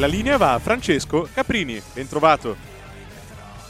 [0.00, 1.80] La linea va a Francesco Caprini.
[1.92, 2.56] Ben trovato.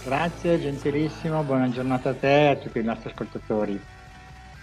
[0.04, 3.78] Grazie, gentilissimo, buona giornata a te e a tutti i nostri ascoltatori.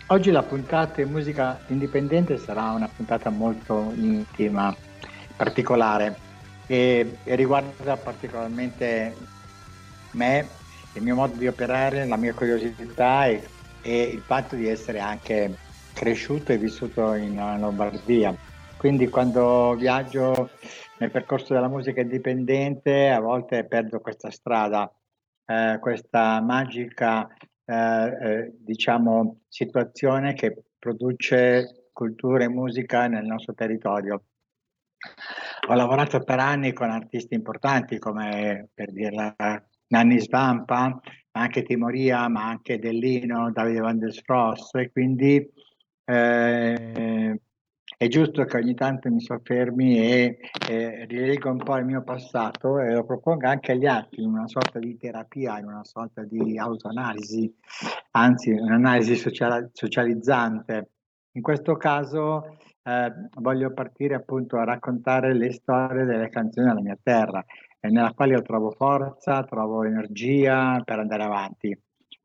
[0.07, 4.73] Oggi la puntata in musica indipendente sarà una puntata molto intima,
[5.35, 6.17] particolare
[6.67, 9.13] e, e riguarda particolarmente
[10.11, 10.47] me,
[10.93, 13.45] il mio modo di operare, la mia curiosità e,
[13.81, 15.53] e il fatto di essere anche
[15.91, 18.33] cresciuto e vissuto in Lombardia.
[18.77, 20.49] Quindi quando viaggio
[20.99, 24.91] nel percorso della musica indipendente a volte perdo questa strada,
[25.45, 27.27] eh, questa magica
[27.65, 34.23] eh, eh, diciamo, situazione che produce cultura e musica nel nostro territorio.
[35.69, 39.35] Ho lavorato per anni con artisti importanti come per dirla
[39.87, 40.89] Nanni Svampa,
[41.31, 45.45] ma anche Timoria, ma anche Dellino, Davide Van der Spross e quindi
[46.05, 47.39] eh,
[47.95, 52.79] è giusto che ogni tanto mi soffermi e, e rileggo un po' il mio passato
[52.79, 56.57] e lo propongo anche agli altri in una sorta di terapia, in una sorta di
[56.57, 57.51] autoanalisi,
[58.11, 60.91] anzi un'analisi social, socializzante.
[61.31, 66.97] In questo caso eh, voglio partire appunto a raccontare le storie delle canzoni della mia
[67.01, 67.43] terra,
[67.79, 71.79] eh, nella quale io trovo forza, trovo energia per andare avanti.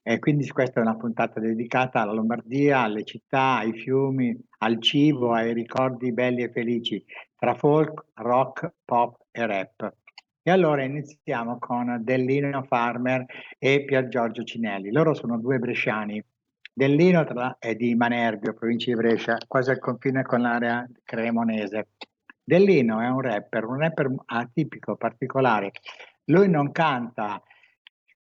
[0.05, 5.33] E quindi questa è una puntata dedicata alla Lombardia, alle città, ai fiumi, al cibo,
[5.33, 7.05] ai ricordi belli e felici
[7.37, 9.95] tra folk, rock, pop e rap.
[10.43, 13.25] E allora iniziamo con Dellino Farmer
[13.59, 14.91] e Pier Giorgio Cinelli.
[14.91, 16.21] Loro sono due bresciani.
[16.75, 17.25] Dellino
[17.61, 21.91] è di Manerbio, provincia di Brescia, quasi al confine con l'area cremonese.
[22.43, 25.71] Dellino è un rapper, un rapper atipico, particolare.
[26.25, 27.41] Lui non canta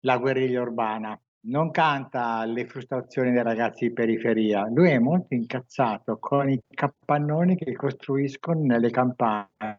[0.00, 6.18] la guerriglia urbana, non canta le frustrazioni dei ragazzi di periferia, lui è molto incazzato
[6.18, 9.78] con i capannoni che costruiscono nelle campagne.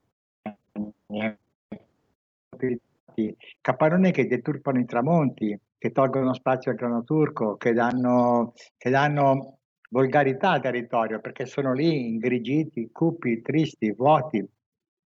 [3.61, 9.57] Capannoni che deturpano i tramonti, che tolgono spazio al grano turco, che danno, che danno
[9.89, 14.43] volgarità al territorio perché sono lì ingrigiti, cupi, tristi, vuoti,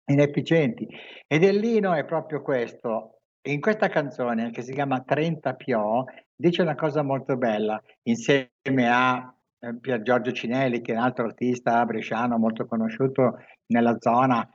[0.05, 0.87] inefficienti.
[1.25, 3.19] E Dellino è proprio questo.
[3.45, 6.05] In questa canzone che si chiama 30 Pio
[6.43, 11.23] dice una cosa molto bella, insieme a eh, Pier Giorgio Cinelli, che è un altro
[11.23, 13.37] artista bresciano molto conosciuto
[13.67, 14.45] nella zona.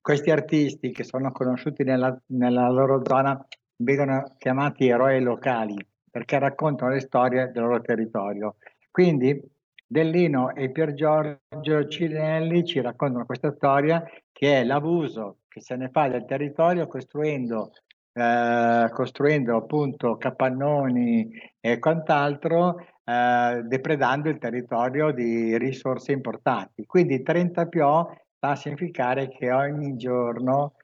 [0.00, 3.40] Questi artisti che sono conosciuti nella, nella loro zona
[3.76, 5.76] vengono chiamati eroi locali
[6.10, 8.56] perché raccontano le storie del loro territorio.
[8.90, 9.40] Quindi
[9.86, 15.88] Dellino e Pier Giorgio Cinelli ci raccontano questa storia che è l'abuso che se ne
[15.90, 17.70] fa del territorio costruendo
[18.18, 21.30] eh, costruendo appunto capannoni
[21.60, 26.84] e quant'altro, eh, depredando il territorio di risorse importanti.
[26.84, 30.74] Quindi 30 PO va a significare che ogni giorno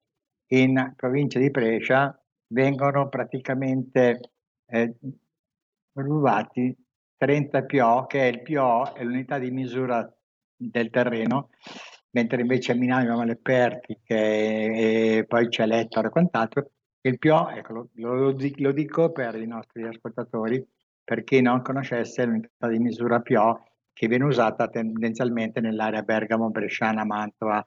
[0.53, 2.17] in provincia di Brescia
[2.53, 4.21] vengono praticamente
[4.67, 4.95] eh,
[5.95, 6.77] rubati
[7.17, 10.09] 30 PO, che è il PO, è l'unità di misura
[10.55, 11.51] del terreno,
[12.11, 16.71] mentre invece a Milano abbiamo le pertiche e poi c'è l'ettaro e quant'altro,
[17.07, 20.67] il PIO, ecco, lo, lo, dico per i nostri ascoltatori,
[21.03, 27.05] per chi non conoscesse l'unità di misura PIO che viene usata tendenzialmente nell'area Bergamo, Bresciana,
[27.05, 27.65] Mantova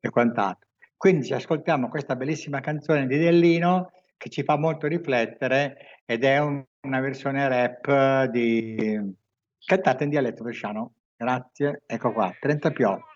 [0.00, 0.68] e quant'altro.
[0.96, 6.38] Quindi ci ascoltiamo questa bellissima canzone di Dellino che ci fa molto riflettere ed è
[6.38, 8.98] un, una versione rap di...
[9.64, 10.92] cantata in dialetto bresciano.
[11.16, 13.07] Grazie, ecco qua, 30 PIO.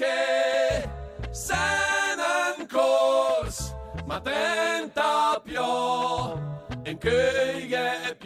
[0.00, 0.88] Che
[1.30, 1.54] se
[2.16, 3.74] n'en cors
[4.06, 6.40] ma trenta pio
[6.84, 8.16] en che è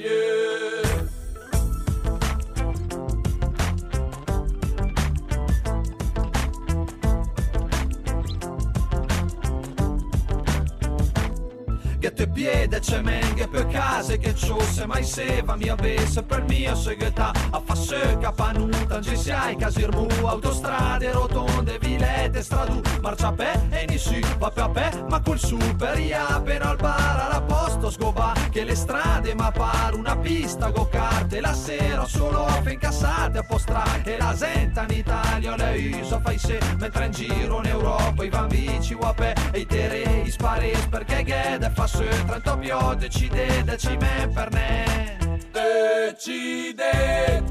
[12.24, 16.42] Che piede c'è men che per frase che ciò se mai seva mia besse per
[16.44, 24.00] mia segretà a fasse capanuta ci siai casirmu autostrade rotonde vilette stradu marciapè e
[24.38, 29.50] a pe ma col super appena al bar alla posto sgoba che le strade ma
[29.50, 34.86] par una pista go kart la sera solo a incassate a postra e la senta
[34.88, 39.60] in Italia le iso fai se mentre in giro in Europa i bambini guapè e
[39.60, 45.16] i terei spares perché gede fa se 30 pio decide decime per ne.
[45.52, 47.42] Decide.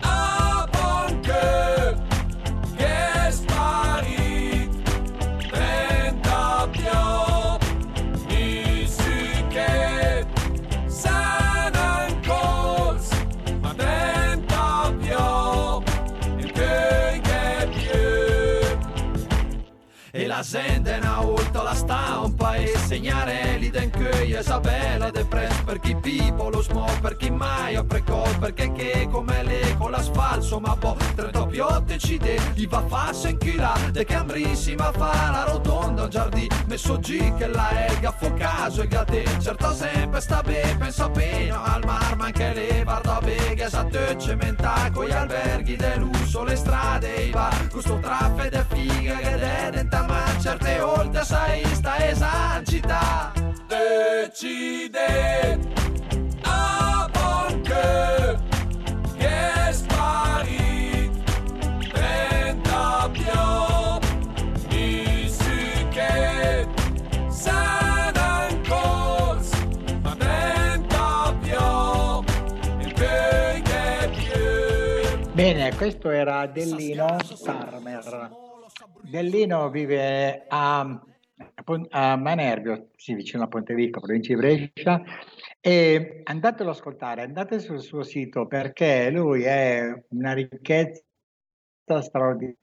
[0.00, 1.96] A bonche
[2.76, 4.70] che sparit
[5.50, 7.58] 30 pio
[8.28, 10.26] ici che
[10.86, 13.10] sanan cos
[13.60, 15.82] ma 30 pio
[16.38, 18.78] il che che più.
[20.10, 20.77] E la gente
[23.68, 27.84] die denken che Isabella de press per chi pipo lo smo per chi mai ha
[27.84, 33.12] precol perché che come le con l'asfalso ma boh tre doppio decide gli va fa
[33.12, 38.82] senchila de cambrissima fa la rotonda un giardino messo G che la erga fo caso
[38.82, 43.68] e gate certo sempre sta bene pensa appena al mar ma anche le guarda bega
[43.68, 48.64] sa te cementa con gli alberghi del lusso le strade i bar questo traffe de
[48.68, 53.48] figa che dedenta ma certe volte sai sta esancita
[53.78, 55.58] decide
[56.42, 58.38] a bonche
[59.16, 61.12] che sparit
[61.92, 66.66] 30 più ici che
[67.28, 69.50] sanan cos
[70.02, 72.24] ma 30 più
[72.80, 73.06] il più
[75.32, 78.28] Bene, questo era Dellino Farmer.
[79.02, 81.00] Dellino vive a,
[81.90, 85.02] a Manerbio, sì, vicino a Pontevico, provincia di Brescia,
[85.60, 91.02] e andatelo ad ascoltare, andate sul suo sito perché lui è una ricchezza
[92.00, 92.56] straordinaria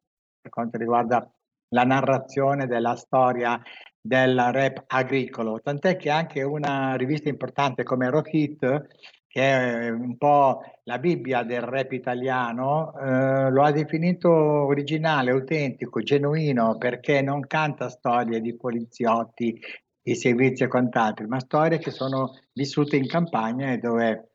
[0.46, 1.28] per quanto riguarda
[1.69, 3.60] la narrazione della storia
[4.00, 8.88] del rap agricolo, tant'è che anche una rivista importante come Rock Hit
[9.36, 16.00] che è un po' la Bibbia del rap italiano, eh, lo ha definito originale, autentico,
[16.00, 19.60] genuino, perché non canta storie di poliziotti,
[20.02, 24.30] di servizi e quant'altro, ma storie che sono vissute in campagna e dove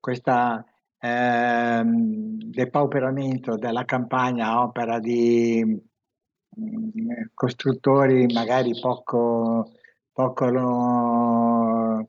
[0.00, 0.64] questo
[0.98, 5.62] depauperamento della campagna a opera di
[6.58, 9.74] mm, costruttori magari poco,
[10.12, 12.04] poco ah,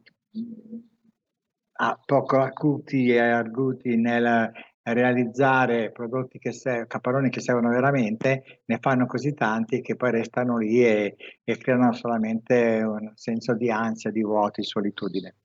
[2.06, 4.52] poco acuti e arguti nel
[4.84, 10.58] realizzare prodotti che se- caparoni che servono veramente, ne fanno così tanti che poi restano
[10.58, 15.36] lì e, e creano solamente un senso di ansia, di vuoto, di solitudine.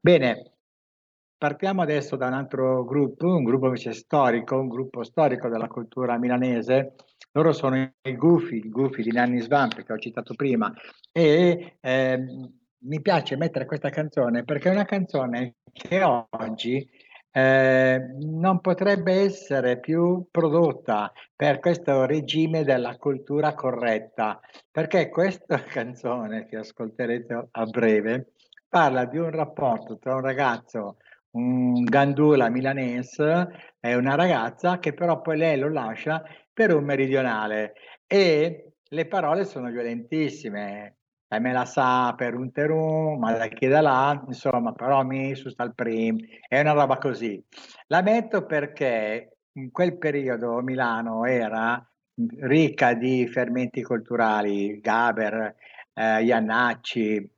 [0.00, 0.52] Bene,
[1.36, 6.18] partiamo adesso da un altro gruppo, un gruppo invece storico, un gruppo storico della cultura
[6.18, 6.94] milanese.
[7.32, 10.72] Loro sono i Gufi, i Gufi di Nanni Svamp che ho citato prima
[11.12, 16.88] e ehm, mi piace mettere questa canzone perché è una canzone che oggi
[17.32, 24.40] eh, non potrebbe essere più prodotta per questo regime della cultura corretta,
[24.70, 28.32] perché questa canzone che ascolterete a breve
[28.68, 30.96] parla di un rapporto tra un ragazzo,
[31.32, 33.48] un gandula milanese
[33.78, 36.22] e una ragazza che però poi lei lo lascia
[36.52, 37.74] per un meridionale
[38.06, 40.96] e le parole sono violentissime.
[41.32, 45.36] E me la sa per un terum, ma da chi da là, insomma, però mi
[45.36, 46.18] su sta il prim,
[46.48, 47.40] è una roba così.
[47.86, 51.80] La metto perché in quel periodo Milano era
[52.40, 55.54] ricca di fermenti culturali, Gaber,
[55.94, 57.32] eh, Iannacci,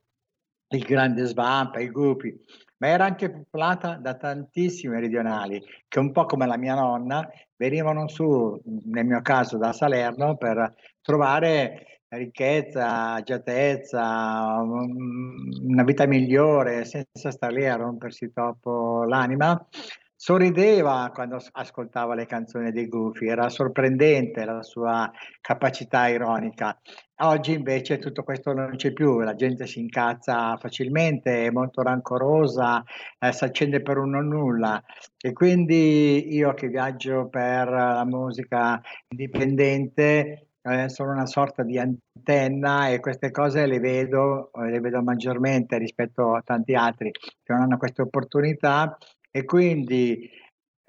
[0.69, 2.35] il grande Svampa, i Gupi,
[2.79, 8.09] ma era anche popolata da tantissimi meridionali che un po' come la mia nonna venivano
[8.09, 17.31] su, nel mio caso da Salerno, per trovare ricchezza, agiatezza, un- una vita migliore senza
[17.31, 19.67] stare lì a rompersi troppo l'anima.
[20.15, 26.81] Sorrideva quando as- ascoltava le canzoni dei Gufi, era sorprendente la sua capacità ironica.
[27.23, 32.85] Oggi invece tutto questo non c'è più, la gente si incazza facilmente, è molto rancorosa,
[33.19, 34.81] eh, si accende per un non nulla.
[35.21, 42.89] E quindi io che viaggio per la musica indipendente, eh, sono una sorta di antenna
[42.89, 47.63] e queste cose le vedo, eh, le vedo maggiormente rispetto a tanti altri che non
[47.63, 48.97] hanno queste opportunità.
[49.31, 50.29] E quindi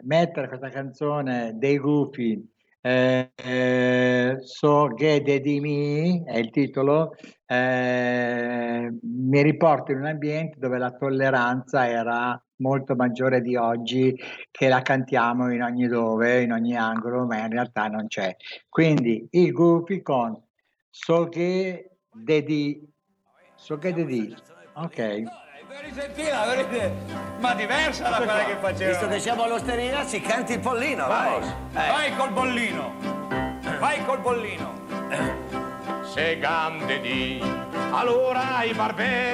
[0.04, 2.54] mettere questa canzone dei Gufi
[2.86, 7.14] eh, eh, So Gede di Mi è il titolo,
[7.46, 14.18] eh, mi riporta in un ambiente dove la tolleranza era molto maggiore di oggi,
[14.50, 18.36] che la cantiamo in ogni dove, in ogni angolo, ma in realtà non c'è.
[18.70, 20.42] Quindi i Gufi con
[20.90, 22.82] So Gede di,
[23.56, 24.34] So Gede di,
[24.74, 24.96] ok.
[25.68, 26.26] Very gentil,
[26.68, 26.92] very-
[27.40, 28.92] ma diversa da quella che faceva.
[28.92, 31.54] Visto che siamo all'osteria, si canti il pollino, Vai, vamos.
[31.74, 32.94] vai col bollino.
[33.80, 34.72] Vai col bollino.
[36.04, 37.42] Se grande di
[37.92, 39.34] allora i barbè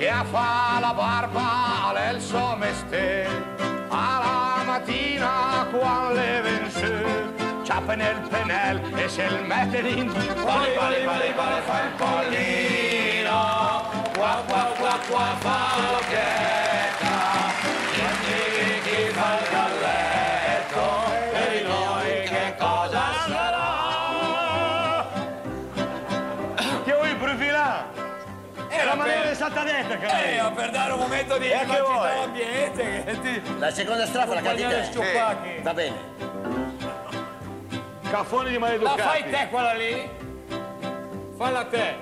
[0.00, 3.28] che a fa la barba al suo mestiere
[3.88, 7.04] alla mattina quando le vence.
[7.62, 13.40] Ciappa nel pennel e se il mette in vale vale vale vale fa il pollino
[14.16, 15.58] qua qua qua qua fa
[15.92, 16.69] l'occhietta e
[29.60, 30.50] esatta detta, Eh, caro.
[30.54, 33.04] per dare un momento di E all'ambiente.
[33.04, 33.58] Che ti...
[33.58, 35.60] La seconda strofa la canti te.
[35.62, 35.96] Va bene.
[38.10, 39.00] Caffoni di La maleducati.
[39.00, 40.10] fai te quella lì?
[41.36, 41.94] Falla te.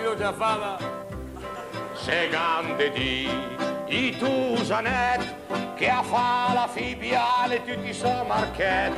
[0.00, 0.76] Io già falla.
[1.94, 3.28] Se grande di
[3.88, 8.92] i tusanet che a fa la fibiale tutti so marchet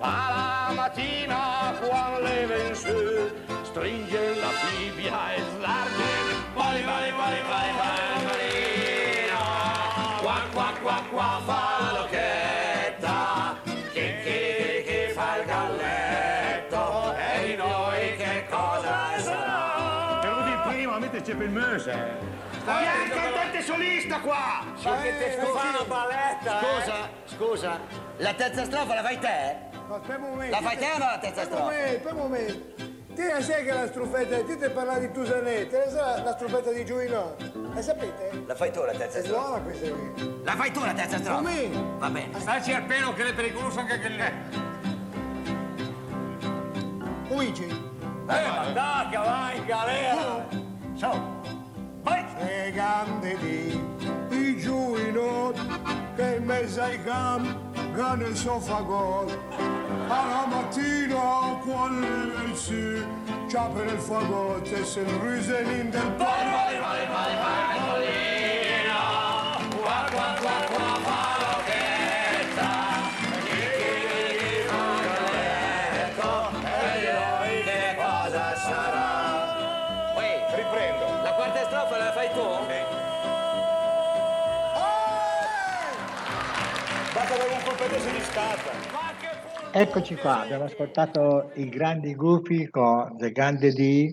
[0.00, 6.21] alla mattina quando le vence stringe la fibia e slarge
[6.92, 7.40] vali vali
[7.78, 9.40] vali valino
[10.20, 13.56] qua qua qua qua fa l'occhetta
[13.92, 21.34] che che che fa il galletto e di noi che cosa sarà venuti prima metterci
[21.34, 22.30] per il mese
[22.64, 24.62] Vieni cantante solista qua!
[24.80, 26.60] te fa la balletta.
[26.60, 26.64] eh.
[26.64, 27.80] Scusa, scusa.
[28.18, 29.56] La terza strofa la fai te?
[29.90, 30.54] Aspetta un momento.
[30.54, 31.62] La fai te o no la terza strofa?
[31.64, 32.71] momento, aspetta un momento.
[33.14, 36.72] Ti ne sai che la strufetta, ti ti parla di Tusanette, ne sa la strufetta
[36.72, 37.36] di Giuino?
[37.74, 38.42] La sapete?
[38.46, 39.42] La fai tu la terza È strofa?
[39.48, 40.40] buona questa qui.
[40.44, 41.36] La fai tu la terza strofa?
[41.36, 41.70] Come?
[41.98, 42.40] Va bene.
[42.40, 44.22] Starci al pelo che è pericoloso anche che lì.
[47.28, 47.64] Cominci.
[47.64, 50.46] Eh, ma attacca, vai in galera.
[50.94, 51.40] So.
[52.02, 52.24] Vai.
[52.38, 55.52] E grande di Giuino
[56.16, 59.38] che in mezzo ai campi gana il suo fagotto.
[60.08, 63.04] Alla mattina quando le si
[63.48, 66.52] ciappa nel fagotto e se il riselin del pane.
[66.62, 67.71] riprendo
[89.74, 94.12] Eccoci qua, abbiamo ascoltato i grandi gufi con The Grande D.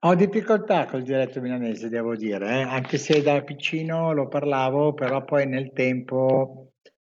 [0.00, 5.22] Ho difficoltà col dialetto milanese, devo dire, eh, anche se da piccino lo parlavo, però
[5.24, 6.72] poi nel tempo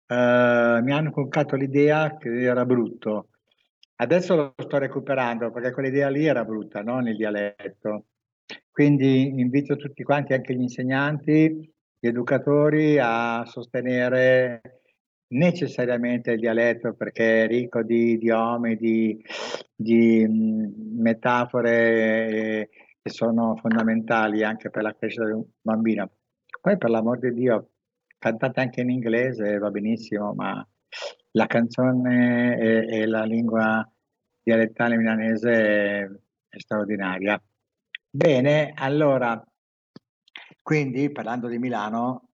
[0.07, 3.29] eh, mi hanno concato l'idea che era brutto.
[3.95, 6.99] Adesso lo sto recuperando perché quell'idea lì era brutta, no?
[6.99, 8.07] Nel dialetto.
[8.69, 14.81] Quindi invito tutti quanti, anche gli insegnanti, gli educatori, a sostenere
[15.33, 19.21] necessariamente il dialetto perché è ricco di idiomi, di,
[19.75, 22.69] di, mh, metafore eh,
[23.01, 26.09] che sono fondamentali anche per la crescita di un bambino.
[26.61, 27.71] Poi per l'amor di Dio,
[28.17, 30.65] cantate anche in inglese, va benissimo, ma
[31.31, 33.87] la canzone e, e la lingua
[34.41, 36.09] dialettale milanese è,
[36.49, 37.41] è straordinaria.
[38.09, 39.43] Bene, allora,
[40.61, 42.32] quindi parlando di Milano,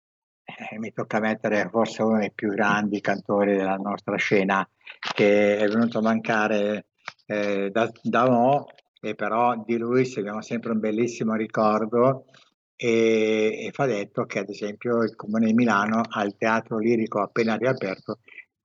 [0.78, 4.68] mi tocca mettere forse uno dei più grandi cantori della nostra scena
[5.14, 6.86] che è venuto a mancare
[7.26, 8.66] eh, da, da mo',
[9.00, 12.24] e però di lui abbiamo sempre un bellissimo ricordo
[12.74, 17.56] e, e fa detto che ad esempio il Comune di Milano al Teatro Lirico appena
[17.56, 18.18] riaperto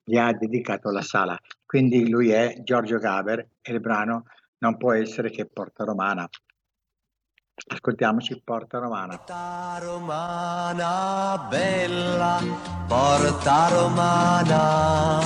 [0.03, 1.39] gli ha dedicato la sala.
[1.65, 4.25] Quindi lui è Giorgio Gaber e il brano
[4.59, 6.27] non può essere che Porta Romana.
[7.55, 9.15] Ascoltiamoci Porta Romana.
[9.17, 12.41] Porta romana bella,
[12.87, 15.21] porta romana.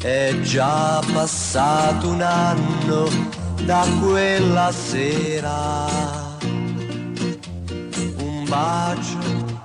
[0.00, 3.08] È già passato un anno
[3.66, 5.84] da quella sera.
[8.16, 9.18] Un bacio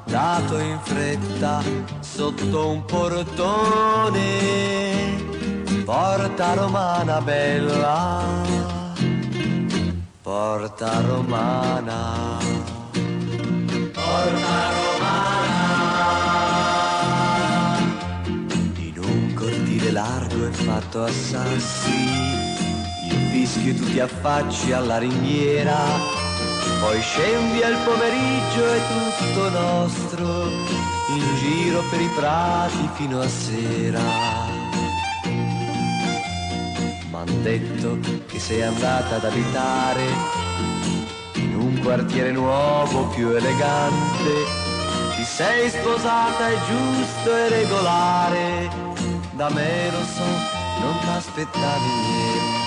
[0.04, 1.64] dato in fretta
[2.02, 4.24] sotto un portone.
[5.86, 8.65] Porta romana bella
[10.26, 12.40] Porta Romana.
[13.94, 15.78] Porta Romana.
[18.76, 22.10] In un cortile là fatto a sassi,
[23.08, 25.78] il fischio tu ti affacci alla ringhiera,
[26.82, 30.50] poi scendi al pomeriggio è tutto nostro,
[31.10, 34.45] in giro per i prati fino a sera.
[37.26, 40.06] M'han detto che sei andata ad abitare
[41.36, 44.34] in un quartiere nuovo più elegante,
[45.16, 48.70] ti sei sposata è giusto e regolare,
[49.32, 50.24] da me lo so,
[50.82, 52.64] non t'aspettavi niente.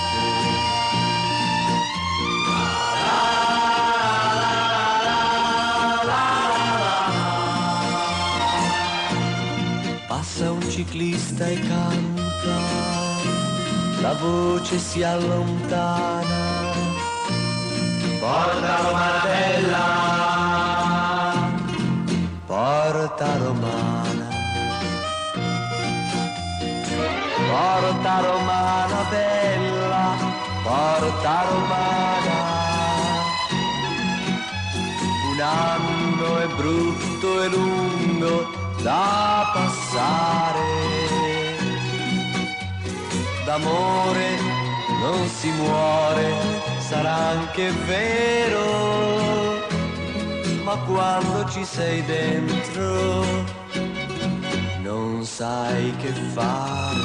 [10.09, 13.08] Passa un ciclista e canta,
[14.01, 16.47] la voce si allontana.
[18.21, 19.87] Porta Romana bella,
[22.47, 24.27] porta Romana.
[27.51, 30.17] Porta Romana bella,
[30.63, 32.37] porta Romana.
[35.31, 38.47] Un anno è brutto e lungo
[38.83, 41.18] da passare.
[43.49, 44.37] D'amore
[45.01, 46.35] non si muore,
[46.81, 49.65] sarà anche vero,
[50.65, 53.25] ma quando ci sei dentro
[54.83, 57.01] non sai che fare.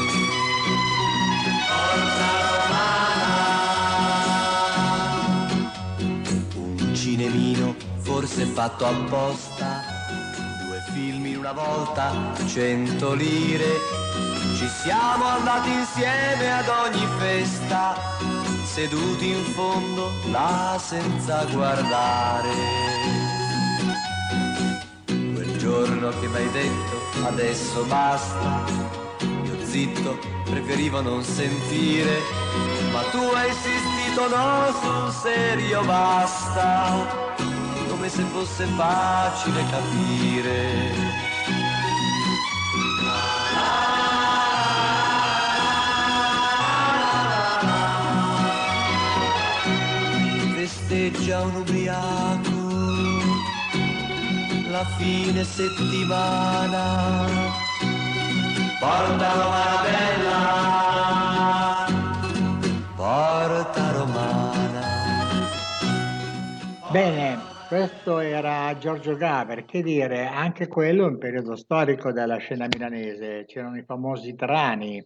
[6.55, 9.92] Un cinemino forse fatto apposta,
[10.93, 12.11] due film in una volta,
[12.45, 13.79] cento lire.
[14.55, 17.95] Ci siamo andati insieme ad ogni festa,
[18.63, 22.53] seduti in fondo là senza guardare.
[25.05, 28.63] Quel giorno che mi hai detto adesso basta,
[29.19, 32.19] io zitto preferivo non sentire,
[32.91, 37.32] ma tu hai insistito no sul serio basta,
[38.03, 40.91] come se fosse facile capire.
[50.55, 52.51] Festeggia un ubriaco
[54.69, 57.05] la fine settimana.
[58.79, 60.41] Porta Romana bella,
[62.95, 64.81] porta Romana.
[66.91, 72.67] Bene, questo era Giorgio Gaber, che dire, anche quello è un periodo storico della scena
[72.67, 75.03] milanese, c'erano i famosi trani.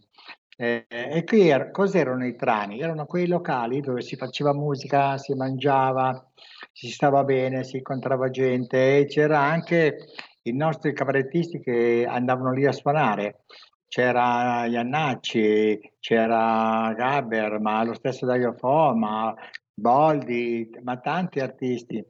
[0.59, 2.79] Eh, e qui er- cos'erano i trani?
[2.79, 6.29] Erano quei locali dove si faceva musica, si mangiava,
[6.73, 9.97] si stava bene, si incontrava gente e c'era anche
[10.43, 13.43] i nostri cabarettisti che andavano lì a suonare.
[13.87, 19.33] C'era Iannacci, c'era Gaber, ma lo stesso Dario Fo, ma
[19.73, 22.03] Boldi, ma tanti artisti.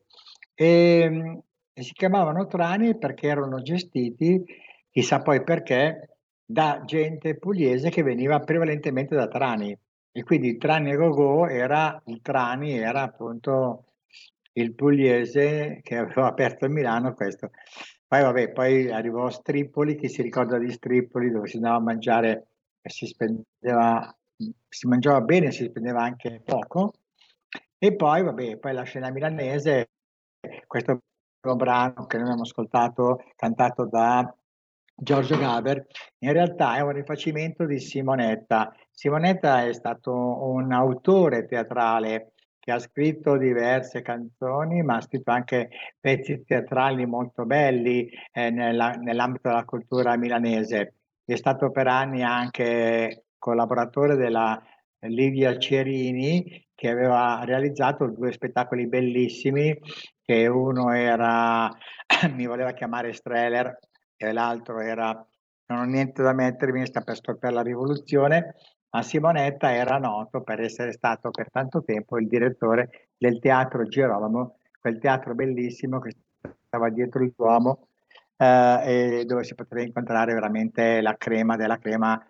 [0.59, 4.43] E, e si chiamavano trani perché erano gestiti,
[4.89, 9.77] chissà poi perché, da gente pugliese che veniva prevalentemente da Trani.
[10.11, 13.83] E quindi il Trani Gogò era, il Trani era appunto
[14.53, 17.51] il pugliese che aveva aperto a Milano questo.
[18.07, 22.47] Poi vabbè, poi arrivò Stripoli, chi si ricorda di Stripoli, dove si andava a mangiare
[22.81, 24.17] e si spendeva,
[24.67, 26.93] si mangiava bene, si spendeva anche poco.
[27.77, 29.89] E poi vabbè, poi la scena milanese,
[30.67, 31.01] questo
[31.39, 34.33] brano che noi abbiamo ascoltato, cantato da
[34.99, 35.85] Giorgio Gaber,
[36.19, 38.73] in realtà è un rifacimento di Simonetta.
[38.89, 45.69] Simonetta è stato un autore teatrale che ha scritto diverse canzoni, ma ha scritto anche
[45.99, 50.95] pezzi teatrali molto belli eh, nella- nell'ambito della cultura milanese.
[51.23, 54.61] È stato per anni anche collaboratore della
[55.01, 59.77] Livia Cerini, che aveva realizzato due spettacoli bellissimi,
[60.21, 61.69] che uno era
[62.33, 63.77] Mi voleva chiamare Streller
[64.15, 65.13] e l'altro era
[65.67, 68.55] Non ho niente da mettermi, sta per scoppiare la rivoluzione,
[68.89, 74.59] ma Simonetta era noto per essere stato per tanto tempo il direttore del Teatro Girolamo,
[74.79, 76.15] quel teatro bellissimo che
[76.65, 77.89] stava dietro il Duomo
[78.37, 82.23] eh, e dove si poteva incontrare veramente la crema della crema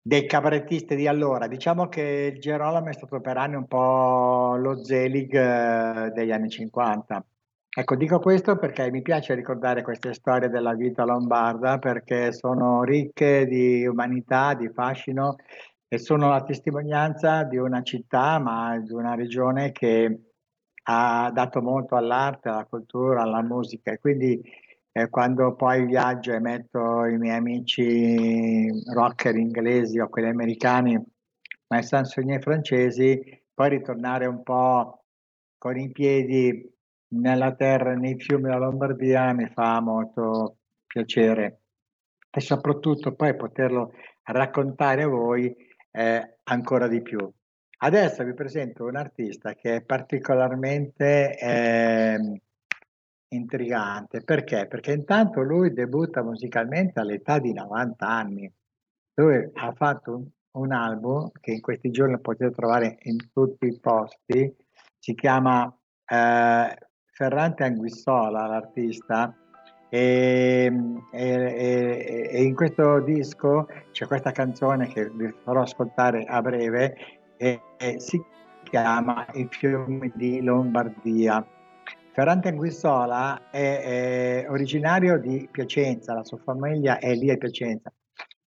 [0.00, 1.46] dei cabarettisti di allora.
[1.46, 6.48] Diciamo che il Girolamo è stato per anni un po' lo Zelig eh, degli anni
[6.48, 7.24] 50.
[7.78, 13.46] Ecco, dico questo perché mi piace ricordare queste storie della vita lombarda perché sono ricche
[13.46, 15.36] di umanità, di fascino
[15.86, 20.20] e sono la testimonianza di una città, ma di una regione che
[20.90, 24.42] ha dato molto all'arte, alla cultura, alla musica e quindi
[24.92, 31.00] E quando poi viaggio e metto i miei amici rocker inglesi o quelli americani,
[31.68, 33.20] ma i canzoni francesi,
[33.54, 35.04] poi ritornare un po'
[35.58, 36.76] con i piedi
[37.10, 41.60] nella terra, nei fiumi della Lombardia mi fa molto piacere
[42.30, 43.92] e soprattutto poi poterlo
[44.24, 45.54] raccontare a voi
[45.90, 47.18] eh, ancora di più.
[47.80, 52.42] Adesso vi presento un artista che è particolarmente eh,
[53.28, 54.22] intrigante.
[54.22, 54.66] Perché?
[54.66, 58.52] Perché intanto lui debutta musicalmente all'età di 90 anni.
[59.14, 60.26] Lui ha fatto un,
[60.62, 64.54] un album che in questi giorni potete trovare in tutti i posti,
[64.98, 65.66] si chiama
[66.06, 66.76] eh,
[67.12, 69.34] Ferrante Anguissola, l'artista,
[69.90, 70.70] e,
[71.12, 76.94] e, e, e, in questo disco c'è questa canzone che vi farò ascoltare a breve
[77.38, 77.60] e,
[77.96, 78.22] si
[78.64, 81.44] chiama I fiumi di Lombardia.
[82.18, 87.92] Ferrante Anguissola è, è, originario di Piacenza, la sua famiglia è lì a Piacenza,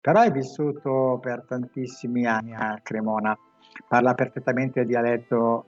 [0.00, 3.38] però è vissuto per tantissimi anni a Cremona,
[3.86, 5.66] parla perfettamente il dialetto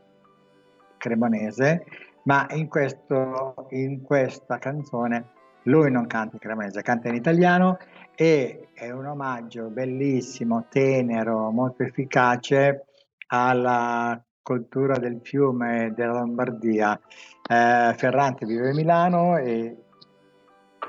[0.96, 1.84] cremonese,
[2.22, 5.32] ma in, questo, in questa canzone
[5.64, 7.76] lui non canta in cremonese, canta in italiano
[8.14, 12.86] e è un omaggio bellissimo, tenero, molto efficace
[13.26, 16.98] alla cultura del fiume della Lombardia.
[17.50, 19.76] Eh, Ferrante vive a Milano e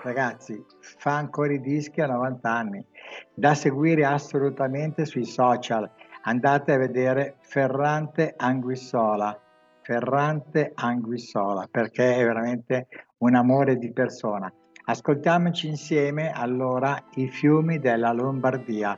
[0.03, 2.85] ragazzi fa ancora i dischi a 90 anni,
[3.33, 5.89] da seguire assolutamente sui social.
[6.21, 9.35] Andate a vedere Ferrante Anguissola,
[9.81, 12.87] Ferrante Anguissola, perché è veramente
[13.19, 14.53] un amore di persona.
[14.85, 18.95] Ascoltiamoci insieme allora i fiumi della Lombardia.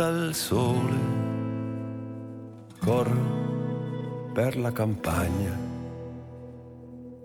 [0.00, 0.98] Tramonta il sole,
[2.78, 5.58] corro per la campagna.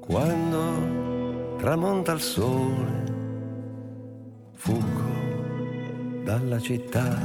[0.01, 3.03] Quando tramonta il sole,
[4.55, 7.17] fuggo dalla città.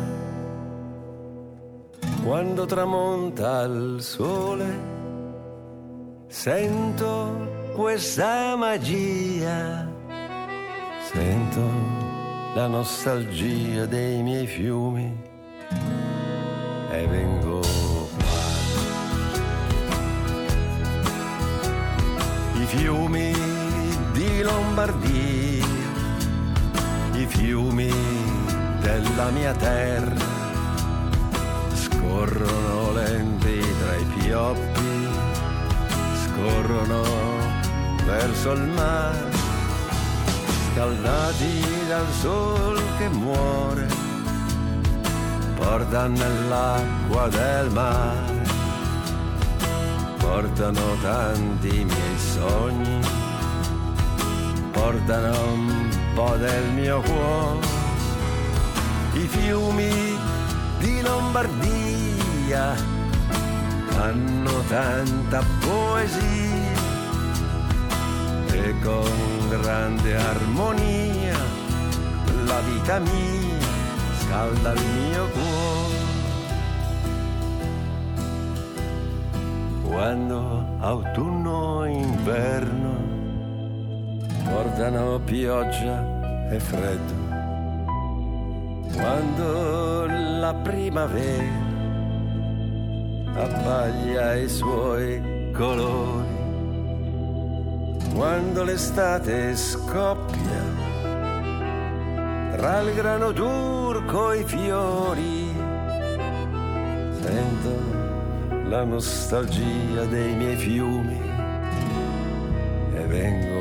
[2.23, 4.79] Quando tramonta il sole,
[6.29, 9.89] sento questa magia,
[11.13, 11.61] sento
[12.55, 15.30] la nostalgia dei miei fiumi
[16.91, 18.29] e vengo qua.
[22.61, 23.33] I fiumi
[24.13, 25.67] di Lombardia,
[27.13, 27.93] i fiumi
[28.81, 30.39] della mia terra
[31.75, 35.09] scorrono lenti tra i pioppi,
[36.25, 37.03] scorrono
[38.05, 39.31] verso il mare,
[40.73, 43.87] scaldati dal sol che muore,
[45.61, 48.43] portano nell'acqua del mare,
[50.17, 53.01] portano tanti miei sogni.
[54.73, 57.67] Portano un po' del mio cuore.
[59.13, 60.19] I fiumi
[60.79, 62.75] di Lombardia
[63.99, 66.79] hanno tanta poesia.
[68.53, 71.39] E con grande armonia
[72.47, 73.50] la vita mia
[74.31, 76.09] scalda il mio cuore.
[79.83, 82.93] Quando autunno e inverno
[84.45, 87.15] portano pioggia e freddo.
[88.95, 91.69] Quando la primavera
[93.35, 96.39] abbaglia i suoi colori,
[98.15, 100.90] quando l'estate scoppia
[102.53, 105.55] tra il grano turco e i fiori,
[107.21, 107.99] sento
[108.69, 111.21] la nostalgia dei miei fiumi
[112.95, 113.61] e vengo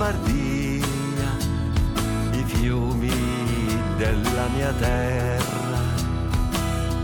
[0.00, 1.36] Lombardia,
[2.32, 3.12] i fiumi
[3.98, 5.78] della mia terra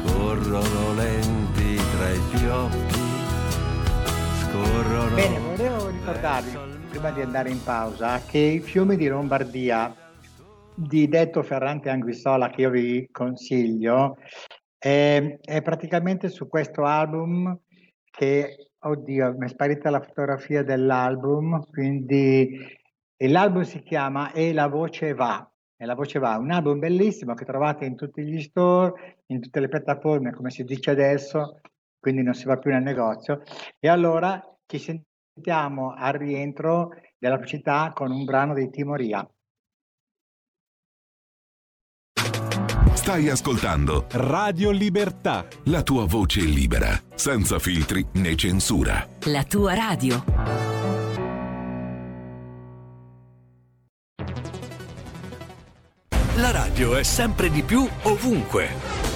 [0.06, 2.85] corrono lenti tra i pioppi,
[5.14, 6.56] Bene, volevo ricordarvi,
[6.90, 9.94] prima di andare in pausa, che i fiumi di Lombardia
[10.74, 14.18] di Detto Ferrante Anguissola che io vi consiglio
[14.76, 17.58] è, è praticamente su questo album
[18.10, 22.58] che oddio mi è sparita la fotografia dell'album quindi
[23.16, 25.50] l'album si chiama E la voce va.
[25.78, 29.60] e la voce va, un album bellissimo che trovate in tutti gli store, in tutte
[29.60, 31.60] le piattaforme, come si dice adesso,
[32.06, 33.42] quindi non si va più nel negozio.
[33.80, 39.28] E allora ci sentiamo al rientro della pubblicità con un brano dei Timoria.
[42.92, 45.48] Stai ascoltando Radio Libertà.
[45.64, 49.04] la tua voce libera, senza filtri né censura.
[49.24, 50.22] La tua radio.
[56.36, 59.05] La radio è sempre di più ovunque.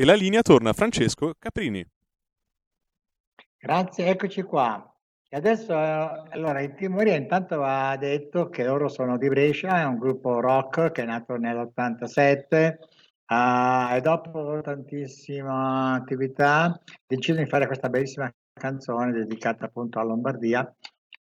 [0.00, 1.86] E la linea torna a Francesco Caprini.
[3.58, 4.90] Grazie, eccoci qua.
[5.28, 9.84] E adesso, eh, allora, il Timoria intanto ha detto che loro sono di Brescia, è
[9.84, 12.78] un gruppo rock che è nato nell'87,
[13.26, 20.74] Ah, e dopo tantissima attività deciso di fare questa bellissima canzone dedicata appunto alla Lombardia.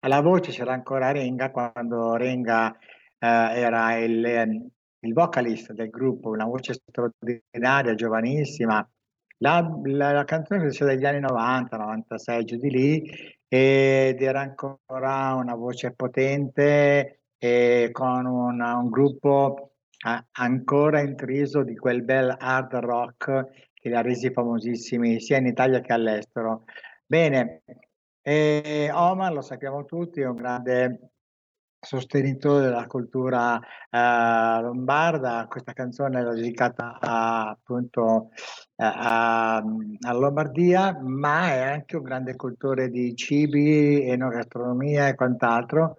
[0.03, 2.79] Alla voce c'era ancora Renga quando Renga
[3.19, 8.87] eh, era il, il vocalist del gruppo, una voce straordinaria, giovanissima.
[9.39, 13.11] La, la, la canzone è degli anni 90, 96, giù di lì,
[13.47, 19.73] ed era ancora una voce potente e con una- un gruppo
[20.05, 25.47] a- ancora intriso di quel bel hard rock che li ha resi famosissimi sia in
[25.47, 26.65] Italia che all'estero.
[27.07, 27.63] Bene,
[28.21, 31.13] e Omar, lo sappiamo tutti, è un grande
[31.81, 33.59] sostenitore della cultura
[33.91, 35.47] eh, lombarda.
[35.49, 38.31] Questa canzone è dedicata a- appunto
[38.77, 45.97] eh, a- alla Lombardia, ma è anche un grande cultore di cibi, enogastronomia e quant'altro,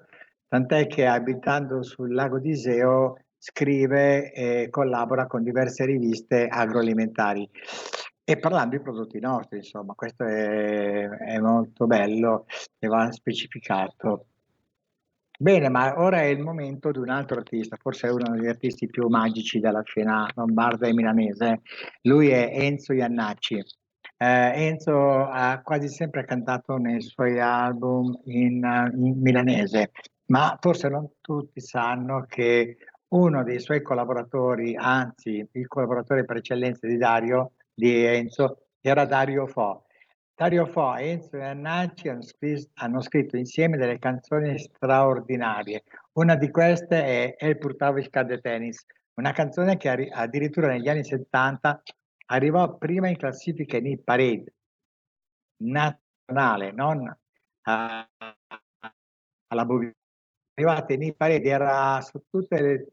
[0.48, 7.50] tant'è che abitando sul lago di Iseo scrive e collabora con diverse riviste agroalimentari.
[8.24, 12.46] E parlando di prodotti nostri, insomma, questo è, è molto bello
[12.78, 14.26] e va specificato.
[15.42, 19.08] Bene, ma ora è il momento di un altro artista, forse uno degli artisti più
[19.08, 21.62] magici della scena lombarda e milanese.
[22.02, 23.64] Lui è Enzo Iannacci.
[24.18, 29.92] Eh, Enzo ha quasi sempre cantato nei suoi album in, eh, in milanese,
[30.26, 32.76] ma forse non tutti sanno che
[33.08, 39.48] uno dei suoi collaboratori, anzi il collaboratore per eccellenza di Dario, di Enzo, era Dario
[39.48, 39.86] Fo.
[40.40, 45.84] Dario Fo, Enzo e Annacci hanno, scritto insieme delle canzoni straordinarie.
[46.14, 51.04] Una di queste è El Purtavo il Cade Tennis, una canzone che addirittura negli anni
[51.04, 51.84] 70
[52.28, 54.54] arrivò prima in classifica in parade
[55.58, 57.14] nazionale, non
[57.64, 59.92] alla Bovina.
[60.54, 62.88] Arrivata in parade, era su tutte le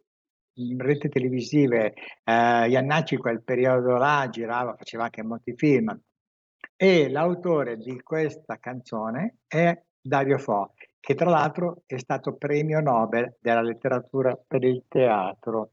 [0.79, 5.97] reti televisive, eh, Iannacci quel periodo là girava, faceva anche molti film
[6.77, 13.37] e l'autore di questa canzone è Dario Fo, che tra l'altro è stato premio Nobel
[13.41, 15.71] della letteratura per il teatro.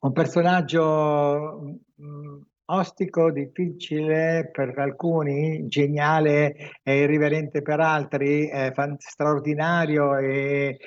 [0.00, 10.78] Un personaggio mm, ostico, difficile per alcuni, geniale e irriverente per altri, eh, straordinario e,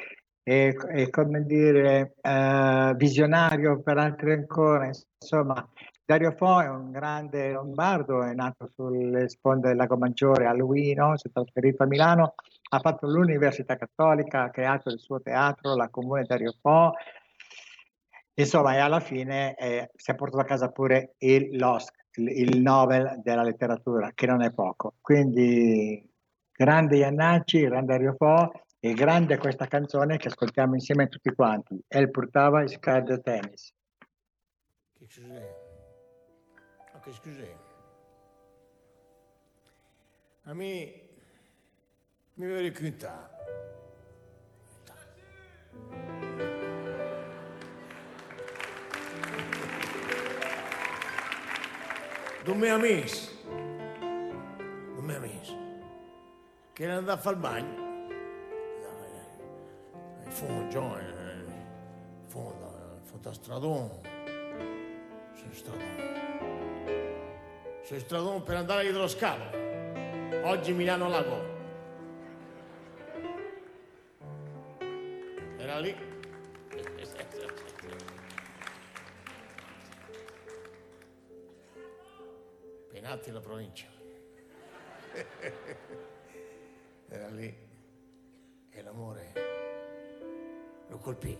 [0.44, 4.90] e- e, come dire, eh, visionario per altri ancora.
[5.20, 5.68] Insomma,
[6.08, 11.18] Dario Fo è un grande lombardo, è nato sulle sponde del Lago Maggiore a Luino,
[11.18, 12.36] si è trasferito a Milano,
[12.70, 16.92] ha fatto l'Università Cattolica, ha creato il suo teatro, la Comune Dario Fo,
[18.36, 23.20] insomma, e alla fine eh, si è portato a casa pure il LOSC, il, Nobel
[23.24, 24.94] della letteratura, che non è poco.
[25.02, 26.08] Quindi
[26.52, 32.12] grande Iannacci, grande Dario Fo e grande questa canzone che ascoltiamo insieme tutti quanti, El
[32.12, 33.74] Purtava il Scad Tennis.
[34.94, 35.55] Che cos'è?
[37.06, 37.56] Che cos'è?
[40.46, 41.02] A me
[42.34, 43.30] mi viene raccontare.
[52.44, 53.32] Non mi ha messo.
[53.50, 55.56] Non mi ha messo.
[56.74, 57.84] Che era andato a fare il bagno.
[60.24, 64.02] In fondo, già, in fondo, in fondo a stradone.
[65.36, 66.25] Sul stradone.
[67.86, 69.44] Sul stradone per andare dietro lo scalo.
[70.48, 71.54] Oggi Milano Lago.
[75.60, 75.96] Era lì.
[82.90, 83.88] Penati la provincia.
[87.08, 87.56] Era lì.
[88.72, 89.32] E l'amore
[90.88, 91.38] lo colpì.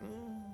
[0.00, 0.47] portava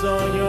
[0.00, 0.47] sogno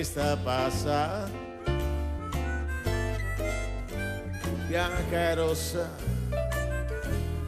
[0.00, 1.28] vista passa,
[4.66, 5.90] bianca e rossa,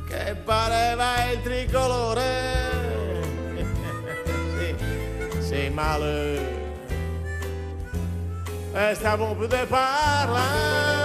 [0.07, 2.31] che pareva il tricolore.
[4.59, 4.77] sì,
[5.41, 6.61] sì, male.
[8.75, 11.02] E stavo più di parlare,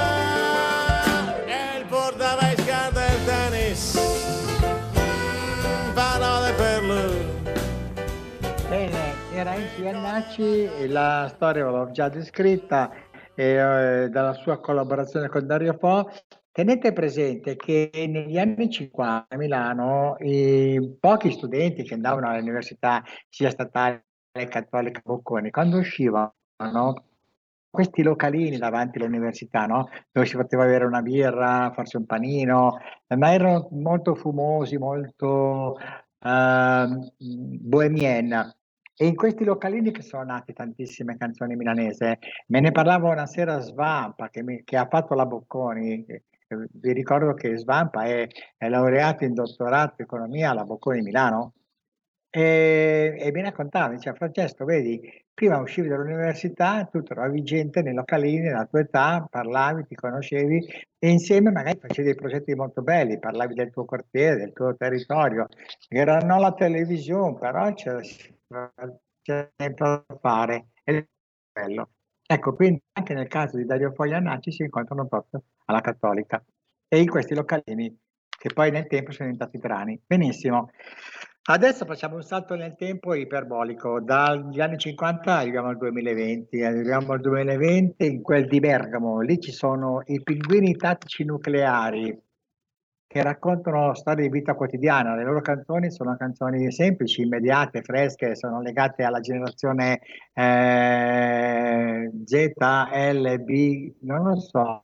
[9.37, 12.91] era Iannacci, e la storia l'ho già descritta
[13.35, 16.09] eh, dalla sua collaborazione con Dario Fo.
[16.51, 23.51] Tenete presente che negli anni 50 a Milano i pochi studenti che andavano all'università, sia
[23.51, 26.33] statale che cattolica Bocconi, quando uscivano
[27.69, 29.87] questi localini davanti all'università, no?
[30.11, 32.79] dove si poteva avere una birra, farsi un panino,
[33.15, 35.77] ma erano molto fumosi, molto
[36.23, 38.55] uh, bohemien.
[38.99, 42.17] E in questi localini che sono nate tantissime canzoni milanese,
[42.47, 46.03] me ne parlava una sera Svampa che, mi, che ha fatto la Bocconi.
[46.47, 48.27] Vi ricordo che Svampa è,
[48.57, 51.53] è laureato in dottorato in economia alla Bocconi Milano.
[52.29, 54.99] E, e mi raccontava, diceva Francesco, vedi,
[55.31, 60.65] prima uscivi dall'università, tu trovavi gente nei localini nella tua età, parlavi, ti conoscevi
[60.97, 65.47] e insieme magari facevi dei progetti molto belli, parlavi del tuo quartiere, del tuo territorio.
[65.87, 68.01] Era non la televisione, però c'era
[68.47, 70.69] sempre da fare.
[70.83, 71.07] Ed è
[71.51, 71.91] bello.
[72.25, 76.43] Ecco, quindi anche nel caso di Dario Foglianacci si incontrano proprio alla Cattolica
[76.87, 77.97] e in questi localini
[78.37, 79.99] che poi nel tempo sono diventati brani.
[80.05, 80.69] Benissimo.
[81.49, 87.21] Adesso facciamo un salto nel tempo iperbolico, dagli anni 50 arriviamo al 2020, arriviamo al
[87.21, 92.21] 2020 in quel di Bergamo, lì ci sono i pinguini tattici nucleari
[93.07, 98.61] che raccontano storie di vita quotidiana, le loro canzoni sono canzoni semplici, immediate, fresche, sono
[98.61, 100.01] legate alla generazione
[100.33, 104.83] eh, Z, L, B, non lo so,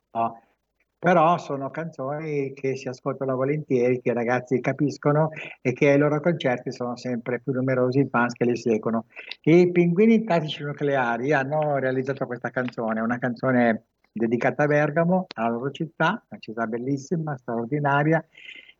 [0.98, 5.28] però sono canzoni che si ascoltano volentieri, che i ragazzi capiscono
[5.60, 9.04] e che ai loro concerti sono sempre più numerosi i fans che li seguono.
[9.42, 15.70] I Pinguini Tattici Nucleari hanno realizzato questa canzone, una canzone dedicata a Bergamo, alla loro
[15.72, 18.24] città, una città bellissima, straordinaria,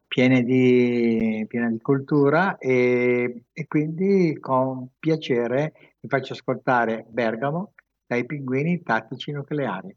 [0.06, 7.72] piena di, piena di cultura e, e quindi con piacere vi faccio ascoltare Bergamo
[8.06, 9.96] dai Pinguini Tattici Nucleari.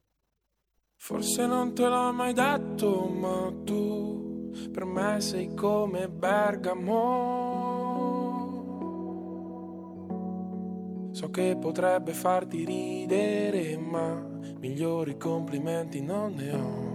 [0.95, 7.76] Forse non te l'ho mai detto, ma tu per me sei come Bergamo.
[11.17, 14.23] So che potrebbe farti ridere, ma
[14.59, 16.85] migliori complimenti non ne ho.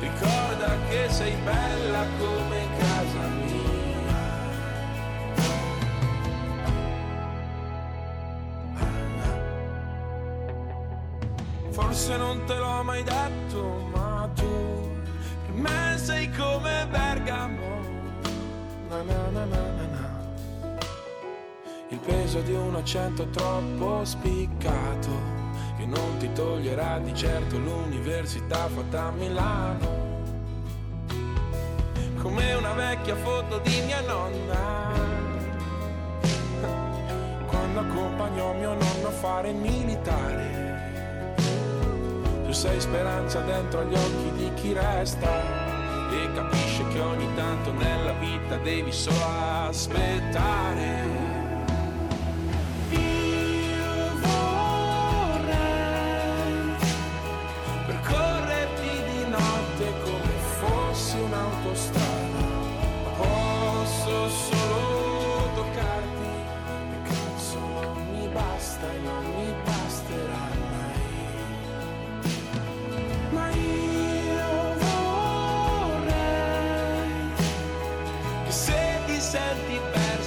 [0.00, 3.75] Ricorda che sei bella come casa mia.
[22.36, 25.34] Peso di un accento troppo spiccato
[25.76, 30.04] che non ti toglierà di certo l'università fatta a Milano.
[32.20, 34.92] Come una vecchia foto di mia nonna
[37.46, 41.34] quando accompagnò mio nonno a fare il militare.
[42.44, 45.64] Tu sei speranza dentro agli occhi di chi resta
[46.10, 49.24] e capisce che ogni tanto nella vita devi solo
[49.68, 51.15] aspettare.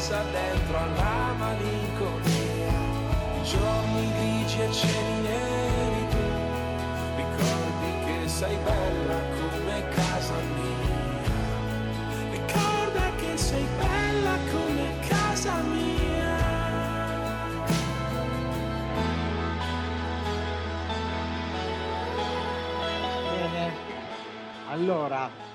[0.10, 2.74] Persa dentro alla malinconia,
[3.40, 6.18] i giorni grigi e cieli neri tu,
[7.16, 11.32] ricordi che sei bella come casa mia,
[12.32, 16.38] ricorda che sei bella come casa mia.
[23.30, 23.72] Bene,
[24.70, 25.49] allora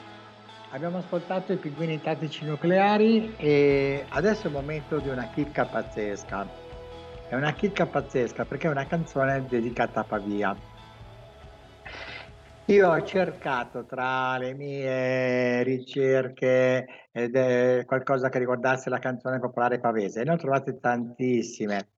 [0.74, 6.48] abbiamo ascoltato i pinguini tattici nucleari e adesso è il momento di una chicca pazzesca.
[7.28, 10.56] È una chicca pazzesca perché è una canzone dedicata a Pavia.
[12.66, 19.78] Io ho cercato tra le mie ricerche ed è qualcosa che riguardasse la canzone popolare
[19.78, 21.88] pavese e ne ho trovate tantissime.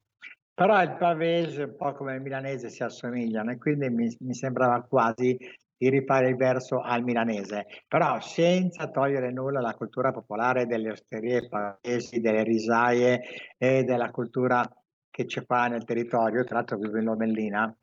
[0.53, 4.83] Però il pavese, un po' come il milanese, si assomigliano e quindi mi, mi sembrava
[4.83, 5.39] quasi
[5.79, 11.49] di rifare il verso al milanese, però senza togliere nulla alla cultura popolare delle osterie
[11.49, 13.21] pavesi, delle risaie
[13.59, 14.63] e della cultura
[15.11, 16.45] che c'è qua nel territorio.
[16.45, 17.77] Tra l'altro vivo in Lomellina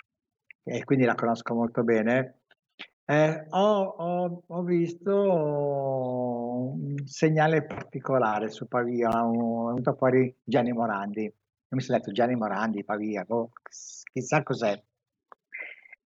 [0.63, 2.39] e quindi la conosco molto bene.
[3.05, 5.13] Eh, ho, ho- ho visto
[6.71, 11.23] un segnale particolare su Pavia, un- è venuto fuori Gianni Morandi.
[11.23, 11.33] Io
[11.69, 13.49] mi sono detto Gianni Morandi, Pavia, boh,
[14.11, 14.81] chissà cos'è.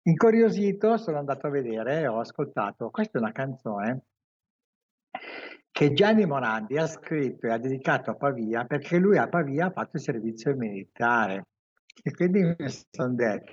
[0.08, 2.90] Incuriosito sono andato a vedere e ho ascoltato.
[2.90, 4.04] Questa è una canzone
[5.70, 9.72] che Gianni Morandi ha scritto e ha dedicato a Pavia perché lui a Pavia ha
[9.72, 11.48] fatto il servizio militare.
[12.02, 13.52] E quindi mi sono detto,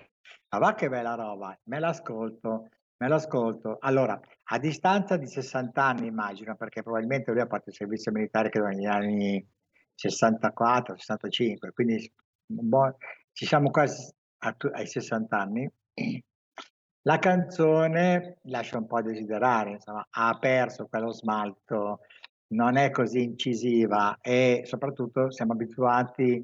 [0.51, 3.79] ma va che bella roba, me l'ascolto, me l'ascolto.
[3.81, 8.51] Allora, a distanza di 60 anni immagino, perché probabilmente lui ha fatto il servizio militare
[8.51, 9.45] credo negli anni
[9.93, 12.13] 64, 65, quindi
[12.69, 12.97] po'-
[13.33, 14.09] ci siamo quasi
[14.45, 15.69] a ai 60 anni.
[17.07, 22.01] La canzone lascia un po' a desiderare, insomma, ha perso quello smalto,
[22.55, 26.43] non è così incisiva e soprattutto siamo abituati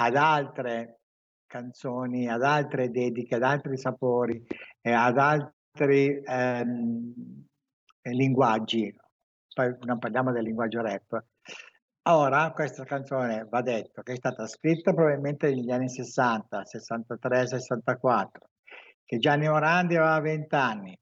[0.00, 1.02] ad altre
[1.46, 4.44] canzoni, ad altre dediche, ad altri sapori,
[4.80, 7.14] e ad altri ehm,
[8.02, 8.92] linguaggi.
[9.54, 11.24] Poi non parliamo del linguaggio rap.
[12.08, 18.49] Ora, questa canzone va detto che è stata scritta probabilmente negli anni 60, 63, 64,
[19.10, 20.96] che Gianni Morandi aveva 20 anni,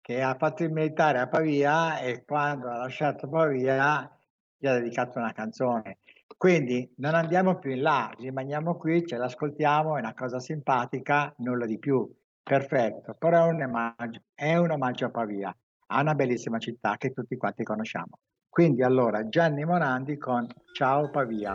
[0.00, 4.10] che ha fatto il militare a Pavia e quando ha lasciato Pavia
[4.56, 5.98] gli ha dedicato una canzone.
[6.38, 11.66] Quindi non andiamo più in là, rimaniamo qui, ce l'ascoltiamo, è una cosa simpatica, nulla
[11.66, 12.10] di più.
[12.42, 15.54] Perfetto, però è un omaggio, è un omaggio a Pavia,
[15.88, 18.20] a una bellissima città che tutti quanti conosciamo.
[18.48, 21.54] Quindi allora Gianni Morandi con Ciao Pavia.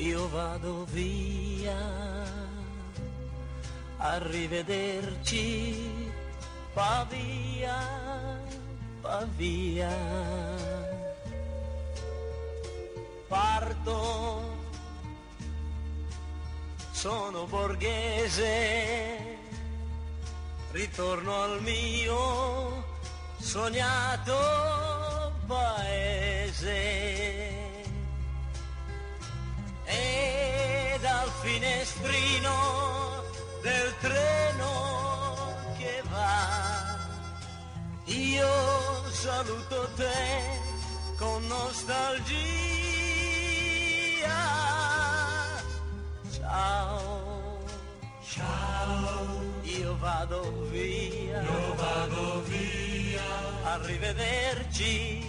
[0.00, 1.76] Io vado via,
[3.98, 5.74] arrivederci,
[6.72, 8.40] Pavia,
[9.02, 9.94] Pavia.
[13.28, 14.56] Parto,
[16.90, 19.36] sono borghese,
[20.72, 22.84] ritorno al mio
[23.38, 24.34] sognato
[25.46, 27.39] paese
[31.42, 33.22] finestrino
[33.62, 36.98] del treno che va.
[38.04, 40.58] Io saluto te
[41.16, 42.28] con nostalgia.
[46.30, 47.58] Ciao.
[48.22, 49.42] Ciao.
[49.62, 51.42] Io vado via.
[51.42, 53.22] Io vado via.
[53.64, 55.26] Arrivederci.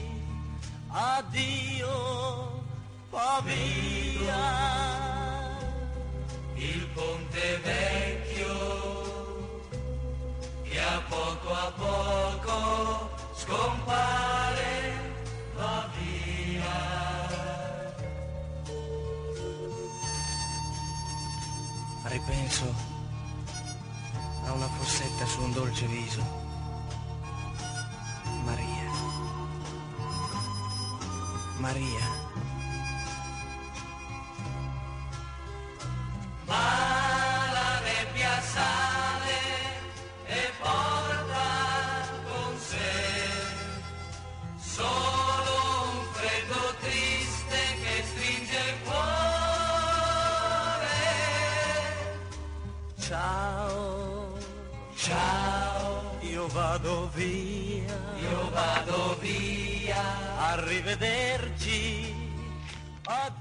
[0.90, 2.60] Addio.
[3.12, 5.11] Pavia
[6.64, 8.54] il ponte vecchio
[10.62, 14.94] che a poco a poco scompare
[15.56, 17.00] va via
[22.04, 22.74] Ripenso
[24.46, 26.22] a una fossetta su un dolce viso.
[28.44, 28.92] Maria.
[31.60, 32.41] Maria.
[36.52, 39.40] Ma la nebbia sale
[40.26, 41.48] e porta
[42.28, 42.94] con sé
[44.60, 45.56] solo
[45.94, 49.00] un freddo triste che stringe il cuore.
[53.00, 54.38] Ciao,
[54.96, 57.98] ciao, io vado via,
[58.30, 60.04] io vado via,
[60.52, 61.51] arrivederci.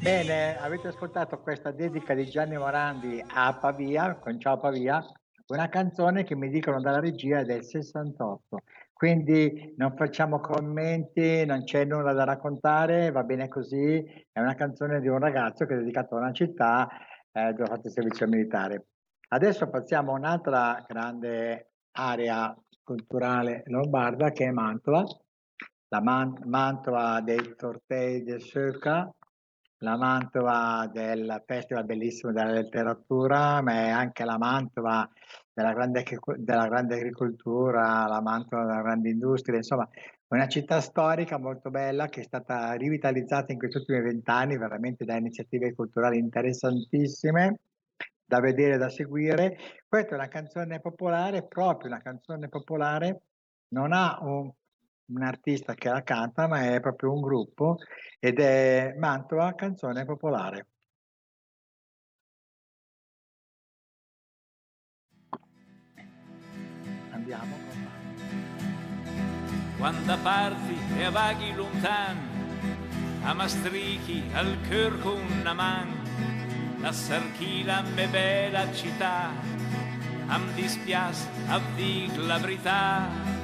[0.00, 5.00] Bene, avete ascoltato questa dedica di Gianni Morandi a Pavia, con Ciao Pavia,
[5.46, 8.62] una canzone che mi dicono dalla regia del 68.
[8.92, 14.04] Quindi non facciamo commenti, non c'è nulla da raccontare, va bene così.
[14.32, 16.88] È una canzone di un ragazzo che è dedicato a una città
[17.30, 18.86] eh, dove ha fatto il servizio militare.
[19.28, 22.52] Adesso passiamo a un'altra grande area
[22.82, 25.04] culturale lombarda che è Mantova,
[25.88, 29.08] la Man- Mantova dei Tortei del Söca,
[29.82, 35.08] la Mantova del Festival Bellissimo della Letteratura, ma è anche la Mantova
[35.52, 36.04] della grande,
[36.36, 39.88] della grande agricoltura, la Mantova della grande industria, insomma
[40.28, 45.16] una città storica molto bella che è stata rivitalizzata in questi ultimi vent'anni veramente da
[45.16, 47.58] iniziative culturali interessantissime
[48.24, 49.56] da vedere, da seguire.
[49.88, 53.22] Questa è una canzone popolare, proprio una canzone popolare,
[53.70, 54.52] non ha un,
[55.10, 57.78] un artista che la canta, ma è proprio un gruppo
[58.18, 60.66] ed è Mantova Canzone Popolare.
[67.10, 67.88] Andiamo con
[69.78, 72.20] Quando parti e vaghi lontani,
[73.22, 75.88] a Maastricht al cœur con una man,
[76.80, 79.30] la sarchila me bella città,
[80.28, 83.39] am dispiace a dir la verità.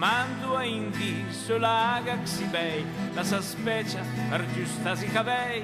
[0.00, 2.82] Mando a indi solaga si bei,
[3.12, 5.62] la sa specie per giusta si cavei,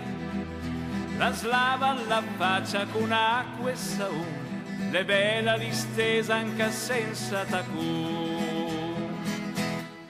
[1.16, 9.08] la slava alla faccia con acqua e saun, le bella distesa anche senza tacun.